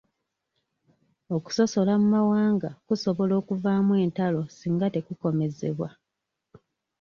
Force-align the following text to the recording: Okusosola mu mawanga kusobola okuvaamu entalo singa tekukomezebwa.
Okusosola 1.35 1.93
mu 2.01 2.07
mawanga 2.15 2.69
kusobola 2.87 3.33
okuvaamu 3.41 3.93
entalo 4.03 4.41
singa 4.57 4.87
tekukomezebwa. 4.93 5.89